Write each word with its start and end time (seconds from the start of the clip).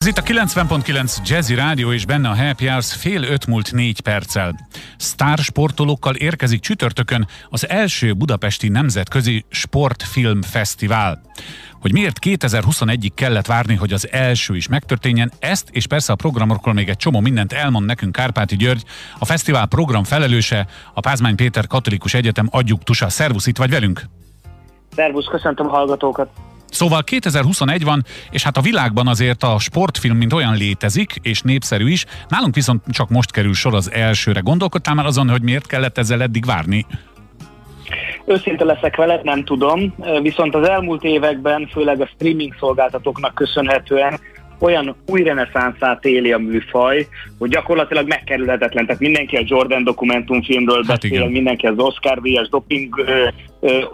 Ez 0.00 0.06
itt 0.06 0.18
a 0.18 0.22
90.9 0.22 1.28
Jazzy 1.28 1.54
Rádió 1.54 1.92
és 1.92 2.06
benne 2.06 2.28
a 2.28 2.36
Happy 2.36 2.66
Hours 2.66 2.94
fél 2.94 3.22
öt 3.22 3.46
múlt 3.46 3.72
négy 3.72 4.00
perccel. 4.00 4.68
Sztár 4.96 5.38
sportolókkal 5.38 6.14
érkezik 6.14 6.60
csütörtökön 6.60 7.26
az 7.50 7.68
első 7.68 8.14
budapesti 8.14 8.68
nemzetközi 8.68 9.44
sportfilm 9.48 10.42
fesztivál. 10.42 11.22
Hogy 11.80 11.92
miért 11.92 12.18
2021-ig 12.20 13.10
kellett 13.14 13.46
várni, 13.46 13.74
hogy 13.74 13.92
az 13.92 14.12
első 14.12 14.56
is 14.56 14.68
megtörténjen, 14.68 15.32
ezt 15.38 15.68
és 15.70 15.86
persze 15.86 16.12
a 16.12 16.16
programokról 16.16 16.74
még 16.74 16.88
egy 16.88 16.96
csomó 16.96 17.20
mindent 17.20 17.52
elmond 17.52 17.86
nekünk 17.86 18.12
Kárpáti 18.12 18.56
György, 18.56 18.84
a 19.18 19.24
fesztivál 19.24 19.66
program 19.66 20.04
felelőse, 20.04 20.66
a 20.94 21.00
Pázmány 21.00 21.36
Péter 21.36 21.66
Katolikus 21.66 22.14
Egyetem 22.14 22.48
adjuktusa. 22.50 23.08
Szervusz, 23.08 23.46
itt 23.46 23.58
vagy 23.58 23.70
velünk? 23.70 24.02
Szervusz, 24.94 25.26
köszöntöm 25.26 25.66
a 25.66 25.70
hallgatókat! 25.70 26.49
Szóval 26.70 27.02
2021 27.02 27.84
van, 27.84 28.04
és 28.30 28.42
hát 28.42 28.56
a 28.56 28.60
világban 28.60 29.06
azért 29.06 29.42
a 29.42 29.58
sportfilm 29.58 30.16
mint 30.16 30.32
olyan 30.32 30.56
létezik, 30.56 31.14
és 31.22 31.40
népszerű 31.40 31.88
is. 31.88 32.04
Nálunk 32.28 32.54
viszont 32.54 32.82
csak 32.90 33.08
most 33.08 33.30
kerül 33.30 33.54
sor 33.54 33.74
az 33.74 33.92
elsőre. 33.92 34.40
Gondolkodtál 34.40 34.94
már 34.94 35.06
azon, 35.06 35.28
hogy 35.28 35.42
miért 35.42 35.66
kellett 35.66 35.98
ezzel 35.98 36.22
eddig 36.22 36.44
várni? 36.44 36.86
Őszinte 38.26 38.64
leszek 38.64 38.96
vele, 38.96 39.20
nem 39.22 39.44
tudom, 39.44 39.94
viszont 40.22 40.54
az 40.54 40.68
elmúlt 40.68 41.02
években, 41.02 41.68
főleg 41.72 42.00
a 42.00 42.06
streaming 42.14 42.54
szolgáltatóknak 42.58 43.34
köszönhetően 43.34 44.20
olyan 44.60 44.96
új 45.06 45.22
reneszánszát 45.22 46.04
éli 46.04 46.32
a 46.32 46.38
műfaj, 46.38 47.06
hogy 47.38 47.50
gyakorlatilag 47.50 48.08
megkerülhetetlen. 48.08 48.86
Tehát 48.86 49.00
mindenki 49.00 49.36
a 49.36 49.42
Jordan 49.44 49.84
dokumentumfilmről 49.84 50.84
hát 50.86 50.86
beszél, 50.86 51.18
igen. 51.18 51.30
mindenki 51.30 51.66
az 51.66 51.78
Oscar 51.78 52.20
díjas 52.20 52.48
doping 52.48 52.94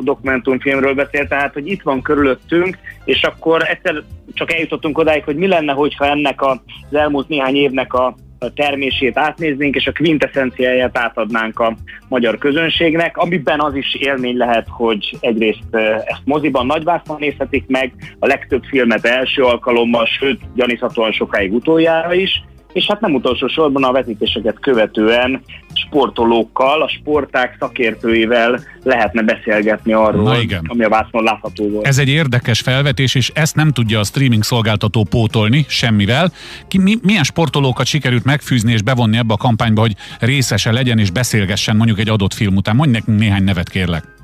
dokumentumfilmről 0.01 0.95
beszél, 0.95 1.29
tehát 1.29 1.53
hogy 1.53 1.67
itt 1.67 1.83
van 1.83 2.03
körülöttünk, 2.03 2.79
és 3.05 3.23
akkor 3.23 3.63
egyszer 3.63 4.03
csak 4.33 4.53
eljutottunk 4.53 4.99
odáig, 4.99 5.25
hogy 5.25 5.37
mi 5.37 5.47
lenne, 5.47 5.73
hogyha 5.73 6.07
ennek 6.07 6.43
az 6.43 6.59
elmúlt 6.91 7.29
néhány 7.29 7.57
évnek 7.57 7.95
a 7.95 8.17
termését 8.55 9.19
átnéznénk, 9.19 9.75
és 9.75 9.87
a 9.87 9.93
quintessenciáját 9.93 10.99
átadnánk 10.99 11.59
a 11.59 11.77
magyar 12.09 12.39
közönségnek, 12.39 13.17
amiben 13.17 13.61
az 13.61 13.75
is 13.75 13.95
élmény 13.95 14.37
lehet, 14.37 14.67
hogy 14.71 15.17
egyrészt 15.21 15.75
ezt 16.05 16.23
moziban 16.25 16.67
nagyvászon 16.67 17.17
nézhetik 17.19 17.65
meg, 17.67 17.93
a 18.19 18.27
legtöbb 18.27 18.63
filmet 18.63 19.05
első 19.07 19.43
alkalommal, 19.43 20.07
sőt, 20.07 20.41
gyaníthatóan 20.55 21.13
sokáig 21.13 21.53
utoljára 21.53 22.15
is, 22.15 22.43
és 22.73 22.87
hát 22.87 23.01
nem 23.01 23.15
utolsó 23.15 23.47
sorban 23.47 23.85
a 23.85 23.93
vetítéseket 23.93 24.61
követően 24.61 25.43
sportolókkal, 25.87 26.83
a 26.83 26.89
sporták 26.89 27.57
szakértőivel 27.59 28.61
lehetne 28.83 29.23
beszélgetni 29.23 29.93
arról, 29.93 30.23
Na 30.23 30.41
igen. 30.41 30.65
ami 30.67 30.85
a 30.85 30.89
vászon 30.89 31.23
látható 31.23 31.71
volt. 31.71 31.87
Ez 31.87 31.99
egy 31.99 32.09
érdekes 32.09 32.61
felvetés, 32.61 33.15
és 33.15 33.31
ezt 33.35 33.55
nem 33.55 33.73
tudja 33.73 34.01
a 34.01 34.05
streaming 34.05 34.43
szolgáltató 34.43 35.05
pótolni 35.05 35.65
semmivel. 35.69 36.33
Ki, 36.69 36.79
mi, 36.79 36.95
milyen 37.03 37.25
sportolókat 37.25 37.87
sikerült 37.87 38.25
megfűzni 38.25 38.73
és 38.73 38.83
bevonni 38.83 39.17
ebbe 39.17 39.33
a 39.33 39.37
kampányba, 39.37 39.81
hogy 39.81 39.95
részese 40.21 40.73
legyen 40.73 40.99
és 40.99 41.11
beszélgessen 41.11 41.77
mondjuk 41.77 41.99
egy 41.99 42.09
adott 42.09 42.35
film 42.35 42.57
után? 42.57 42.77
Mondj 42.77 42.93
nekünk 42.93 43.19
néhány 43.19 43.45
nevet 43.45 43.69
kérlek. 43.69 44.16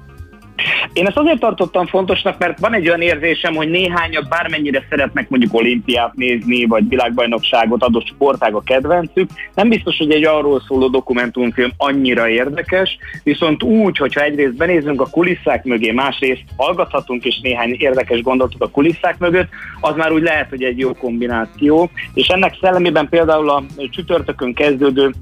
Én 0.92 1.06
ezt 1.06 1.16
azért 1.16 1.38
tartottam 1.38 1.86
fontosnak, 1.86 2.38
mert 2.38 2.58
van 2.58 2.74
egy 2.74 2.88
olyan 2.88 3.00
érzésem, 3.00 3.54
hogy 3.54 3.68
néhányak 3.68 4.28
bármennyire 4.28 4.86
szeretnek 4.88 5.28
mondjuk 5.28 5.54
olimpiát 5.54 6.14
nézni, 6.14 6.64
vagy 6.64 6.88
világbajnokságot, 6.88 7.82
adott 7.82 8.06
sportág 8.06 8.54
a 8.54 8.62
kedvencük. 8.62 9.30
Nem 9.54 9.68
biztos, 9.68 9.96
hogy 9.96 10.10
egy 10.10 10.24
arról 10.24 10.62
szóló 10.66 10.88
dokumentumfilm 10.88 11.70
annyira 11.76 12.28
érdekes, 12.28 12.98
viszont 13.22 13.62
úgy, 13.62 13.96
hogyha 13.96 14.20
egyrészt 14.20 14.56
benézünk 14.56 15.00
a 15.00 15.10
kulisszák 15.10 15.64
mögé, 15.64 15.90
másrészt 15.90 16.44
hallgathatunk 16.56 17.24
és 17.24 17.40
néhány 17.40 17.76
érdekes 17.78 18.22
gondolatot 18.22 18.62
a 18.62 18.70
kulisszák 18.70 19.18
mögött, 19.18 19.48
az 19.80 19.94
már 19.96 20.12
úgy 20.12 20.22
lehet, 20.22 20.48
hogy 20.48 20.62
egy 20.62 20.78
jó 20.78 20.92
kombináció. 20.92 21.90
És 22.14 22.26
ennek 22.26 22.56
szellemében 22.60 23.08
például 23.08 23.50
a 23.50 23.64
csütörtökön 23.90 24.54
kezdődő 24.54 25.12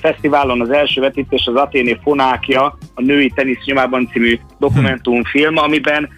fesztiválon 0.00 0.60
az 0.60 0.70
első 0.70 1.00
vetítés 1.00 1.46
az 1.46 1.54
Aténé 1.54 1.98
Fonákja, 2.02 2.78
a 2.94 3.02
női 3.02 3.32
tenisz 3.34 3.64
nyomában 3.64 4.08
című 4.12 4.38
dokumentumfilm, 5.04 5.56
amiben 5.56 6.08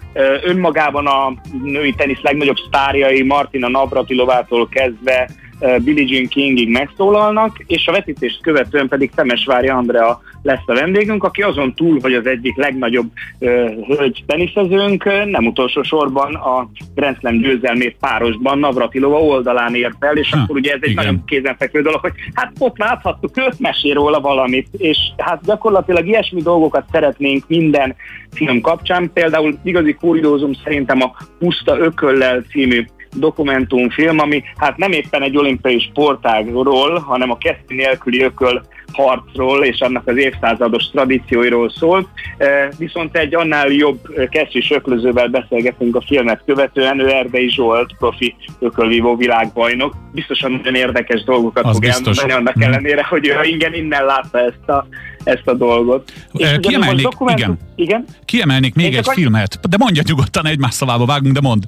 önmagában 0.43 1.07
a 1.07 1.33
női 1.63 1.93
tenisz 1.93 2.21
legnagyobb 2.21 2.57
sztárjai 2.57 3.23
Martina 3.23 3.69
Navratilovától 3.69 4.69
kezdve 4.69 5.29
Billie 5.59 6.05
Jean 6.07 6.27
Kingig 6.27 6.69
megszólalnak, 6.69 7.63
és 7.67 7.87
a 7.87 7.91
vetítést 7.91 8.41
követően 8.41 8.87
pedig 8.87 9.11
Temesvári 9.15 9.67
Andrea 9.67 10.21
lesz 10.41 10.63
a 10.65 10.73
vendégünk, 10.73 11.23
aki 11.23 11.41
azon 11.41 11.73
túl, 11.73 11.99
hogy 12.01 12.13
az 12.13 12.25
egyik 12.25 12.55
legnagyobb 12.55 13.11
uh, 13.39 13.49
hölgy 13.87 14.23
teniszezőnk, 14.27 15.03
nem 15.25 15.45
utolsó 15.45 15.83
sorban 15.83 16.35
a 16.35 16.69
Grand 16.95 17.17
Slam 17.19 17.39
győzelmét 17.39 17.95
párosban 17.99 18.59
Navratilova 18.59 19.21
oldalán 19.21 19.75
ért 19.75 20.03
el, 20.03 20.17
és 20.17 20.29
ha, 20.31 20.39
akkor 20.39 20.55
ugye 20.55 20.71
ez 20.71 20.79
egy 20.81 20.89
igen. 20.89 21.05
nagyon 21.05 21.23
kézenfekvő 21.25 21.81
dolog, 21.81 21.99
hogy 21.99 22.13
hát 22.33 22.51
ott 22.59 22.77
láthattuk, 22.77 23.37
őt 23.37 23.59
mesél 23.59 23.93
róla 23.93 24.19
valamit, 24.19 24.67
és 24.77 24.97
hát 25.17 25.45
gyakorlatilag 25.45 26.07
ilyesmi 26.07 26.41
dolgokat 26.41 26.85
szeretnénk 26.91 27.43
minden 27.47 27.95
film 28.31 28.61
kapcsán. 28.61 29.11
Például 29.13 29.57
igazi 29.63 29.93
kuriózum 29.93 30.53
szerintem 30.63 31.01
a 31.01 31.15
Puszta 31.39 31.77
Ököllel 31.77 32.41
című 32.41 32.85
dokumentumfilm, 33.13 34.19
ami 34.19 34.43
hát 34.55 34.77
nem 34.77 34.91
éppen 34.91 35.21
egy 35.21 35.37
olimpiai 35.37 35.79
sportágról, 35.79 36.99
hanem 36.99 37.31
a 37.31 37.37
keszti 37.37 37.75
nélküli 37.75 38.21
ököl 38.21 38.61
harcról 38.91 39.63
és 39.63 39.79
annak 39.79 40.07
az 40.07 40.17
évszázados 40.17 40.89
tradícióiról 40.89 41.69
szól. 41.69 42.09
E, 42.37 42.69
viszont 42.77 43.17
egy 43.17 43.35
annál 43.35 43.67
jobb 43.67 43.99
kesztyűs 44.29 44.71
öklözővel 44.71 45.27
beszélgetünk 45.27 45.95
a 45.95 46.03
filmet 46.07 46.41
követően, 46.45 46.99
ő 46.99 47.09
Erdei 47.09 47.49
Zsolt, 47.49 47.95
profi 47.97 48.35
ökölvívó 48.59 49.15
világbajnok. 49.15 49.95
Biztosan 50.13 50.51
nagyon 50.51 50.75
érdekes 50.75 51.23
dolgokat 51.23 51.65
az 51.65 51.71
fog 51.71 51.81
biztos. 51.81 52.17
elmondani, 52.17 52.31
annak 52.31 52.53
hmm. 52.53 52.63
ellenére, 52.63 53.03
hogy 53.03 53.27
ő 53.27 53.43
igen 53.43 53.73
innen 53.73 54.05
látta 54.05 54.39
ezt 54.39 54.69
a, 54.69 54.87
ezt 55.23 55.47
a 55.47 55.53
dolgot. 55.53 56.11
És 56.33 56.55
Kiemelnék, 56.59 57.07
igen. 57.25 57.57
igen. 57.75 58.05
Kiemelnék 58.25 58.75
még 58.75 58.91
Én 58.91 58.97
egy 58.97 59.07
filmet, 59.09 59.59
de 59.69 59.77
mondja 59.79 60.03
nyugodtan, 60.05 60.45
egymás 60.45 60.73
szavába 60.73 61.05
vágunk, 61.05 61.33
de 61.33 61.41
mond. 61.41 61.63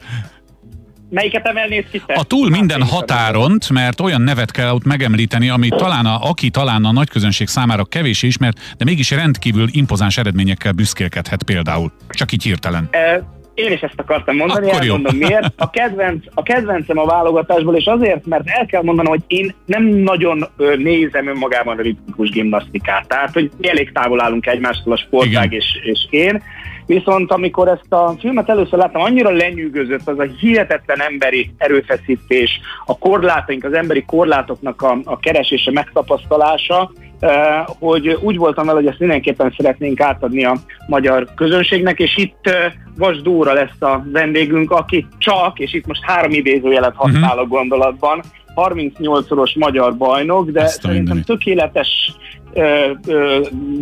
Melyiket 1.10 1.46
emelnéd 1.46 1.90
ki 1.92 2.02
te? 2.06 2.14
A 2.14 2.24
túl 2.24 2.50
minden 2.50 2.84
határont, 2.84 3.70
mert 3.70 4.00
olyan 4.00 4.22
nevet 4.22 4.52
kell 4.52 4.72
ott 4.72 4.86
megemlíteni, 4.86 5.50
ami 5.50 5.68
talán 5.70 6.06
a, 6.06 6.30
aki 6.30 6.50
talán 6.50 6.86
a 6.86 6.92
nagy 6.92 7.10
közönség 7.10 7.48
számára 7.48 7.86
kevés 7.86 8.24
ismert, 8.24 8.76
de 8.78 8.84
mégis 8.84 9.12
rendkívül 9.12 9.68
impozáns 9.72 10.18
eredményekkel 10.18 10.72
büszkélkedhet 10.72 11.44
például. 11.44 11.92
Csak 12.10 12.32
így 12.32 12.44
hirtelen. 12.44 12.88
E, 12.92 13.24
én 13.54 13.72
is 13.72 13.80
ezt 13.80 14.00
akartam 14.00 14.36
mondani, 14.36 14.68
Akkor 14.70 14.82
elmondom 14.82 15.20
jó. 15.20 15.28
miért. 15.28 15.54
A, 15.58 15.70
kedvenc, 15.70 16.24
a 16.34 16.44
kedvencem 16.44 16.98
a 16.98 17.06
válogatásból, 17.06 17.76
és 17.76 17.86
azért, 17.86 18.26
mert 18.26 18.48
el 18.50 18.66
kell 18.66 18.84
mondanom, 18.84 19.12
hogy 19.12 19.24
én 19.28 19.54
nem 19.66 19.84
nagyon 19.84 20.48
nézem 20.78 21.28
önmagában 21.28 21.78
a 21.78 21.82
ritmikus 21.82 22.30
gimnasztikát. 22.30 23.08
Tehát, 23.08 23.34
hogy 23.34 23.52
elég 23.62 23.92
távol 23.92 24.22
állunk 24.22 24.46
egymástól 24.46 24.94
a 24.94 24.98
sportág 24.98 25.54
és, 25.54 25.66
és 25.84 26.08
én 26.10 26.42
Viszont 26.90 27.32
amikor 27.32 27.68
ezt 27.68 27.94
a 27.94 28.16
filmet 28.20 28.50
először 28.50 28.80
láttam, 28.80 29.02
annyira 29.02 29.30
lenyűgözött 29.30 30.08
az 30.08 30.20
a 30.20 30.26
hihetetlen 30.40 31.02
emberi 31.02 31.52
erőfeszítés, 31.58 32.60
a 32.86 32.98
korlátaink, 32.98 33.64
az 33.64 33.74
emberi 33.74 34.04
korlátoknak 34.06 34.82
a, 34.82 34.98
a 35.04 35.20
keresése, 35.20 35.72
megtapasztalása, 35.72 36.92
eh, 37.20 37.64
hogy 37.80 38.18
úgy 38.22 38.38
voltam 38.38 38.66
vele, 38.66 38.78
hogy 38.78 38.88
ezt 38.88 39.00
mindenképpen 39.00 39.54
szeretnénk 39.58 40.02
átadni 40.02 40.44
a 40.44 40.58
magyar 40.88 41.28
közönségnek, 41.36 42.00
és 42.00 42.18
itt 42.18 42.48
eh, 42.48 42.72
Vas 42.98 43.22
Dóra 43.22 43.54
lesz 43.54 43.82
a 43.82 44.04
vendégünk, 44.12 44.72
aki 44.72 45.08
csak, 45.18 45.60
és 45.60 45.74
itt 45.74 45.86
most 45.86 46.04
három 46.04 46.32
idézőjelet 46.32 46.96
használ 46.96 47.38
a 47.38 47.46
gondolatban, 47.46 48.22
38-szoros 48.56 49.58
magyar 49.58 49.98
bajnok, 49.98 50.50
de 50.50 50.62
Ezt 50.62 50.82
szerintem 50.82 51.22
tökéletes 51.22 52.14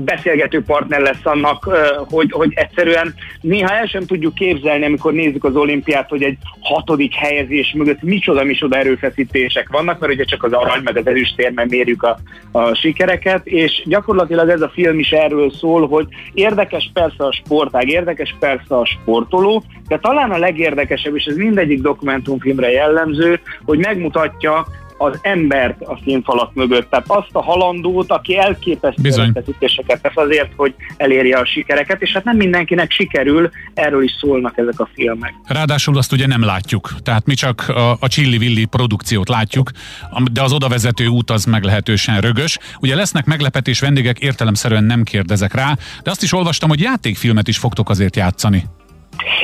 beszélgető 0.05 0.63
partner 0.63 1.01
lesz 1.01 1.25
annak, 1.25 1.69
hogy, 2.09 2.31
hogy 2.31 2.51
egyszerűen 2.55 3.13
néha 3.41 3.69
el 3.69 3.85
sem 3.85 4.05
tudjuk 4.05 4.33
képzelni, 4.33 4.85
amikor 4.85 5.13
nézzük 5.13 5.43
az 5.43 5.55
olimpiát, 5.55 6.09
hogy 6.09 6.23
egy 6.23 6.37
hatodik 6.59 7.13
helyezés 7.13 7.73
mögött 7.77 8.01
micsoda, 8.01 8.43
micsoda 8.43 8.77
erőfeszítések 8.77 9.69
vannak, 9.69 9.99
mert 9.99 10.13
ugye 10.13 10.23
csak 10.23 10.43
az 10.43 10.53
arany 10.53 10.81
meg 10.83 10.97
az 10.97 11.07
ezüstérmen 11.07 11.67
mérjük 11.69 12.03
a, 12.03 12.17
a 12.51 12.73
sikereket, 12.73 13.45
és 13.45 13.83
gyakorlatilag 13.85 14.49
ez 14.49 14.61
a 14.61 14.71
film 14.73 14.99
is 14.99 15.11
erről 15.11 15.51
szól, 15.51 15.87
hogy 15.87 16.07
érdekes 16.33 16.89
persze 16.93 17.25
a 17.25 17.31
sportág, 17.31 17.89
érdekes 17.89 18.35
persze 18.39 18.75
a 18.75 18.85
sportoló, 18.85 19.63
de 19.87 19.99
talán 19.99 20.31
a 20.31 20.37
legérdekesebb, 20.37 21.15
és 21.15 21.25
ez 21.25 21.35
mindegyik 21.35 21.81
dokumentumfilmre 21.81 22.71
jellemző, 22.71 23.39
hogy 23.65 23.77
megmutatja 23.77 24.65
az 24.97 25.19
embert 25.21 25.81
a 25.81 25.99
színfalak 26.03 26.53
mögött, 26.53 26.89
tehát 26.89 27.05
azt 27.07 27.29
a 27.31 27.43
halandót, 27.43 28.11
aki 28.11 28.37
elképesztő 28.37 29.11
erőfeszítéseket 29.11 30.01
tesz 30.01 30.15
azért, 30.15 30.51
hogy 30.55 30.75
elérje 30.97 31.37
a 31.37 31.45
sikereket, 31.45 32.01
és 32.01 32.11
hát 32.13 32.23
nem 32.23 32.35
mindenkinek 32.37 32.91
sikerül, 32.91 33.49
erről 33.73 34.03
is 34.03 34.11
szólnak 34.19 34.57
ezek 34.57 34.79
a 34.79 34.89
filmek. 34.93 35.33
Ráadásul 35.45 35.97
azt 35.97 36.11
ugye 36.11 36.27
nem 36.27 36.43
látjuk, 36.43 36.89
tehát 37.03 37.25
mi 37.25 37.33
csak 37.33 37.65
a, 37.67 37.91
a 37.99 38.07
Csilli-Villi 38.07 38.65
produkciót 38.65 39.29
látjuk, 39.29 39.71
de 40.31 40.41
az 40.41 40.53
odavezető 40.53 41.07
út 41.07 41.31
az 41.31 41.45
meglehetősen 41.45 42.21
rögös. 42.21 42.57
Ugye 42.79 42.95
lesznek 42.95 43.25
meglepetés 43.25 43.79
vendégek, 43.79 44.19
értelemszerűen 44.19 44.83
nem 44.83 45.03
kérdezek 45.03 45.53
rá, 45.53 45.77
de 46.03 46.11
azt 46.11 46.23
is 46.23 46.33
olvastam, 46.33 46.69
hogy 46.69 46.81
játékfilmet 46.81 47.47
is 47.47 47.57
fogtok 47.57 47.89
azért 47.89 48.15
játszani. 48.15 48.63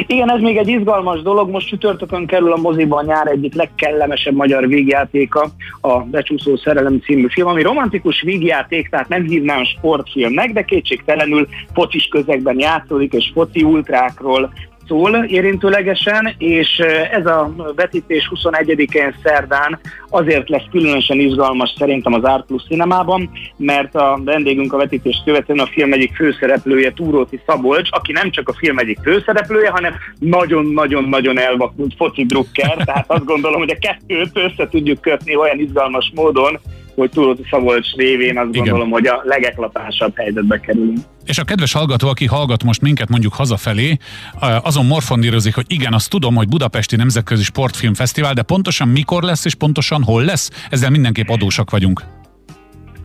Igen, 0.07 0.31
ez 0.31 0.41
még 0.41 0.57
egy 0.57 0.67
izgalmas 0.67 1.21
dolog. 1.21 1.49
Most 1.49 1.67
csütörtökön 1.67 2.25
kerül 2.25 2.51
a 2.51 2.57
moziba 2.57 2.97
a 2.97 3.03
nyár 3.03 3.27
egyik 3.27 3.53
legkellemesebb 3.53 4.35
magyar 4.35 4.67
vígjátéka, 4.67 5.49
a 5.81 5.99
Becsúszó 5.99 6.55
szerelem 6.55 6.99
című 6.99 7.27
film, 7.27 7.47
ami 7.47 7.61
romantikus 7.61 8.21
vígjáték, 8.21 8.89
tehát 8.89 9.07
nem 9.07 9.23
hívnám 9.23 9.63
sportfilmnek, 9.63 10.51
de 10.51 10.63
kétségtelenül 10.63 11.47
focis 11.73 12.07
közegben 12.07 12.59
játszódik, 12.59 13.13
és 13.13 13.31
foci 13.33 13.63
ultrákról 13.63 14.53
szól 14.87 15.15
érintőlegesen, 15.15 16.33
és 16.37 16.77
ez 17.11 17.25
a 17.25 17.53
vetítés 17.75 18.31
21-én 18.35 19.15
szerdán 19.23 19.79
azért 20.09 20.49
lesz 20.49 20.65
különösen 20.71 21.19
izgalmas 21.19 21.73
szerintem 21.77 22.13
az 22.13 22.23
Art 22.23 22.45
Plus 22.45 22.63
cinemában, 22.63 23.29
mert 23.57 23.95
a 23.95 24.19
vendégünk 24.25 24.73
a 24.73 24.77
vetítést 24.77 25.23
követően 25.23 25.59
a 25.59 25.65
film 25.65 25.93
egyik 25.93 26.15
főszereplője, 26.15 26.91
Túróti 26.91 27.39
Szabolcs, 27.45 27.89
aki 27.91 28.11
nem 28.11 28.31
csak 28.31 28.49
a 28.49 28.53
film 28.53 28.77
egyik 28.77 28.99
főszereplője, 29.03 29.69
hanem 29.69 29.93
nagyon-nagyon-nagyon 30.19 31.39
elvakult 31.39 31.93
foci 31.97 32.25
drukker, 32.25 32.77
tehát 32.85 33.11
azt 33.11 33.25
gondolom, 33.25 33.59
hogy 33.59 33.71
a 33.71 33.87
kettőt 33.87 34.31
össze 34.33 34.67
tudjuk 34.69 35.01
kötni 35.01 35.35
olyan 35.35 35.59
izgalmas 35.59 36.11
módon, 36.15 36.59
hogy 36.95 37.09
Túróti 37.09 37.43
Szabolcs 37.49 37.95
révén 37.95 38.37
azt 38.37 38.49
Igen. 38.49 38.61
gondolom, 38.61 38.89
hogy 38.89 39.07
a 39.07 39.21
legeklatásabb 39.23 40.15
helyzetbe 40.15 40.59
kerülünk. 40.59 40.97
És 41.25 41.37
a 41.37 41.43
kedves 41.43 41.73
hallgató, 41.73 42.07
aki 42.07 42.25
hallgat 42.25 42.63
most 42.63 42.81
minket 42.81 43.09
mondjuk 43.09 43.33
hazafelé, 43.33 43.97
azon 44.39 44.85
morfondírozik, 44.85 45.55
hogy 45.55 45.65
igen, 45.67 45.93
azt 45.93 46.09
tudom, 46.09 46.35
hogy 46.35 46.47
Budapesti 46.47 46.95
Nemzetközi 46.95 47.43
Sportfilmfesztivál, 47.43 48.33
de 48.33 48.41
pontosan 48.41 48.87
mikor 48.87 49.23
lesz 49.23 49.45
és 49.45 49.55
pontosan 49.55 50.03
hol 50.03 50.23
lesz, 50.23 50.49
ezzel 50.69 50.89
mindenképp 50.89 51.29
adósak 51.29 51.69
vagyunk. 51.69 52.03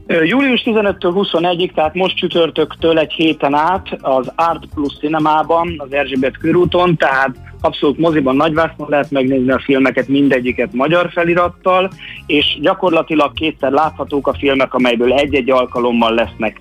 Július 0.08 0.62
15-től 0.64 1.12
21-ig, 1.14 1.72
tehát 1.72 1.94
most 1.94 2.16
csütörtöktől 2.16 2.98
egy 2.98 3.12
héten 3.12 3.54
át 3.54 3.88
az 4.00 4.32
Art 4.36 4.64
Plus 4.74 4.96
cinemában, 4.98 5.74
az 5.76 5.92
Erzsébet 5.92 6.38
körúton, 6.38 6.96
tehát 6.96 7.36
abszolút 7.60 7.98
moziban 7.98 8.36
nagyvásznon 8.36 8.88
lehet 8.88 9.10
megnézni 9.10 9.50
a 9.50 9.60
filmeket, 9.64 10.08
mindegyiket 10.08 10.72
magyar 10.72 11.10
felirattal, 11.12 11.90
és 12.26 12.58
gyakorlatilag 12.60 13.32
kétszer 13.32 13.70
láthatók 13.70 14.26
a 14.26 14.34
filmek, 14.34 14.74
amelyből 14.74 15.12
egy-egy 15.12 15.50
alkalommal 15.50 16.14
lesznek 16.14 16.60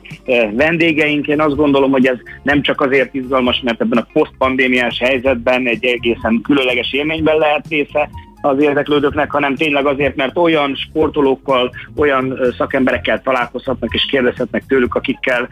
vendégeink. 0.54 1.28
Én 1.28 1.42
azt 1.42 1.56
gondolom, 1.56 1.92
hogy 1.92 2.06
ez 2.06 2.18
nem 2.44 2.62
csak 2.62 2.82
azért 2.82 3.14
izgalmas, 3.14 3.62
mert 3.64 3.82
ebben 3.82 3.98
a 3.98 4.08
posztpandémiás 4.14 5.00
helyzetben 5.00 5.68
egy 5.68 5.86
egészen 5.86 6.42
különleges 6.44 6.94
élményben 6.94 7.38
lehet 7.38 7.66
része, 7.70 8.10
az 8.48 8.62
érdeklődőknek, 8.62 9.32
hanem 9.32 9.56
tényleg 9.56 9.86
azért, 9.86 10.16
mert 10.16 10.38
olyan 10.38 10.76
sportolókkal, 10.76 11.72
olyan 11.96 12.40
szakemberekkel 12.58 13.22
találkozhatnak 13.22 13.94
és 13.94 14.06
kérdezhetnek 14.06 14.64
tőlük, 14.68 14.96
akikkel 14.96 15.48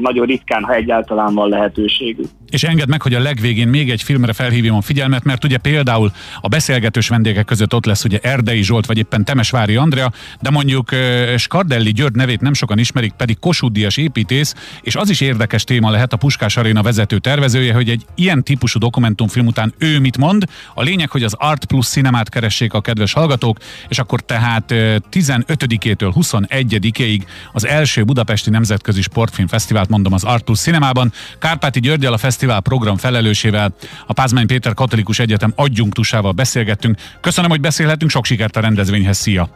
nagyon 0.00 0.26
ritkán, 0.26 0.62
ha 0.64 0.74
egyáltalán 0.74 1.34
van 1.34 1.48
lehetőségük. 1.48 2.28
És 2.50 2.62
engedd 2.62 2.88
meg, 2.88 3.02
hogy 3.02 3.14
a 3.14 3.20
legvégén 3.20 3.68
még 3.68 3.90
egy 3.90 4.02
filmre 4.02 4.32
felhívjam 4.32 4.76
a 4.76 4.80
figyelmet, 4.80 5.24
mert 5.24 5.44
ugye 5.44 5.56
például 5.56 6.12
a 6.40 6.48
beszélgetős 6.48 7.08
vendégek 7.08 7.44
között 7.44 7.74
ott 7.74 7.84
lesz 7.84 8.04
ugye 8.04 8.18
Erdei 8.22 8.62
Zsolt, 8.62 8.86
vagy 8.86 8.98
éppen 8.98 9.24
Temesvári 9.24 9.76
Andrea, 9.76 10.12
de 10.40 10.50
mondjuk 10.50 10.88
Skardelli 11.36 11.92
György 11.92 12.14
nevét 12.14 12.40
nem 12.40 12.54
sokan 12.54 12.78
ismerik, 12.78 13.12
pedig 13.12 13.38
Kossuth 13.38 13.98
építész, 13.98 14.54
és 14.82 14.94
az 14.94 15.10
is 15.10 15.20
érdekes 15.20 15.64
téma 15.64 15.90
lehet 15.90 16.12
a 16.12 16.16
Puskás 16.16 16.56
Aréna 16.56 16.82
vezető 16.82 17.18
tervezője, 17.18 17.74
hogy 17.74 17.88
egy 17.88 18.04
ilyen 18.14 18.42
típusú 18.42 18.78
dokumentumfilm 18.78 19.46
után 19.46 19.74
ő 19.78 20.00
mit 20.00 20.16
mond. 20.16 20.44
A 20.74 20.82
lényeg, 20.82 21.10
hogy 21.10 21.22
az 21.22 21.34
Art 21.38 21.64
Plus 21.64 21.86
cinemát 21.86 22.28
keressék 22.28 22.72
a 22.72 22.80
kedves 22.80 23.12
hallgatók, 23.12 23.58
és 23.88 23.98
akkor 23.98 24.20
tehát 24.20 24.64
15-től 25.12 26.12
21-ig 26.14 27.22
az 27.52 27.66
első 27.66 28.04
Budapesti 28.04 28.50
Nemzetközi 28.50 29.02
Sportfilmfesztivált 29.02 29.88
mondom 29.88 30.12
az 30.12 30.24
Art 30.24 30.44
Plus 30.44 30.58
cinemában. 30.58 31.12
Kárpáti 31.38 31.80
Györgyel 31.80 32.12
a 32.12 32.18
fesztivál 32.40 32.60
program 32.60 32.96
felelősével, 32.96 33.74
a 34.06 34.12
Pázmány 34.12 34.46
Péter 34.46 34.74
Katolikus 34.74 35.18
Egyetem 35.18 35.52
adjunktusával 35.56 36.32
beszélgettünk. 36.32 36.96
Köszönöm, 37.20 37.50
hogy 37.50 37.60
beszélhetünk, 37.60 38.10
sok 38.10 38.24
sikert 38.24 38.56
a 38.56 38.60
rendezvényhez, 38.60 39.16
szia! 39.16 39.48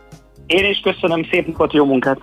Én 0.46 0.70
is 0.70 0.80
köszönöm, 0.80 1.26
szép 1.30 1.46
napot, 1.46 1.72
jó 1.72 1.84
munkát! 1.84 2.18